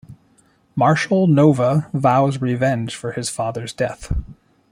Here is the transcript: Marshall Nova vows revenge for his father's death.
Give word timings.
Marshall 0.75 1.27
Nova 1.27 1.87
vows 1.93 2.41
revenge 2.41 2.95
for 2.95 3.11
his 3.11 3.29
father's 3.29 3.71
death. 3.71 4.11